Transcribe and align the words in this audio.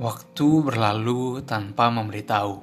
Waktu 0.00 0.64
berlalu 0.64 1.44
tanpa 1.44 1.92
memberitahu. 1.92 2.56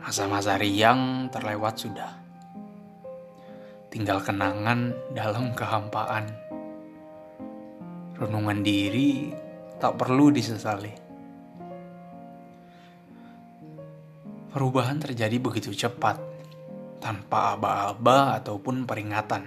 Masa-masa 0.00 0.56
riang 0.56 1.28
terlewat 1.28 1.76
sudah. 1.76 2.16
Tinggal 3.92 4.24
kenangan 4.24 4.96
dalam 5.12 5.52
kehampaan. 5.52 6.32
Renungan 8.16 8.64
diri 8.64 9.36
tak 9.76 10.00
perlu 10.00 10.32
disesali. 10.32 10.96
Perubahan 14.56 14.96
terjadi 14.96 15.36
begitu 15.36 15.76
cepat, 15.76 16.16
tanpa 17.04 17.60
aba-aba 17.60 18.40
ataupun 18.40 18.88
peringatan. 18.88 19.44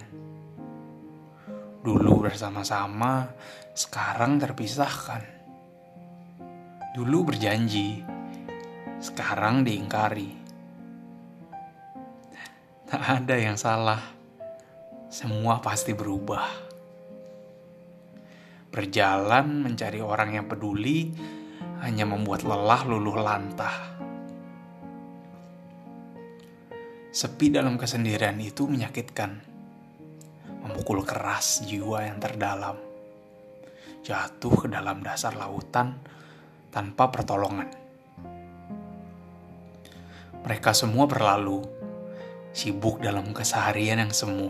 Dulu 1.81 2.29
bersama-sama, 2.29 3.33
sekarang 3.73 4.37
terpisahkan 4.37 5.42
Dulu 6.93 7.25
berjanji, 7.25 8.05
sekarang 9.01 9.65
diingkari. 9.65 10.29
Tak 12.85 13.01
ada 13.01 13.33
yang 13.33 13.57
salah, 13.57 13.97
semua 15.09 15.57
pasti 15.57 15.97
berubah. 15.97 16.45
Berjalan 18.69 19.65
mencari 19.65 20.05
orang 20.05 20.37
yang 20.37 20.45
peduli 20.45 21.09
hanya 21.81 22.05
membuat 22.05 22.45
lelah 22.45 22.85
luluh 22.85 23.17
lantah. 23.17 23.97
Sepi 27.09 27.49
dalam 27.49 27.81
kesendirian 27.81 28.37
itu 28.37 28.69
menyakitkan, 28.69 29.41
memukul 30.61 31.01
keras 31.01 31.65
jiwa 31.65 32.05
yang 32.05 32.21
terdalam, 32.21 32.77
jatuh 34.05 34.53
ke 34.61 34.69
dalam 34.69 35.01
dasar 35.01 35.33
lautan 35.33 36.13
tanpa 36.73 37.13
pertolongan. 37.13 37.69
Mereka 40.43 40.73
semua 40.73 41.05
berlalu, 41.05 41.61
sibuk 42.51 42.99
dalam 42.99 43.29
keseharian 43.31 44.01
yang 44.01 44.11
semu. 44.11 44.49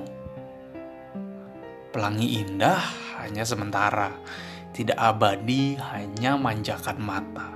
Pelangi 1.93 2.41
indah 2.41 2.81
hanya 3.21 3.45
sementara, 3.45 4.09
tidak 4.73 4.97
abadi 4.97 5.77
hanya 5.77 6.39
manjakan 6.39 6.97
mata. 6.97 7.53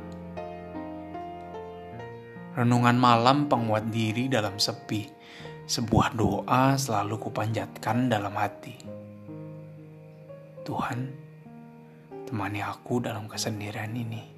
Renungan 2.54 2.98
malam 3.00 3.50
penguat 3.50 3.90
diri 3.90 4.30
dalam 4.30 4.62
sepi, 4.62 5.10
sebuah 5.66 6.14
doa 6.14 6.78
selalu 6.78 7.18
kupanjatkan 7.18 8.12
dalam 8.12 8.38
hati. 8.38 8.78
Tuhan, 10.62 11.00
temani 12.30 12.62
aku 12.62 13.02
dalam 13.02 13.26
kesendirian 13.26 13.96
ini. 13.98 14.37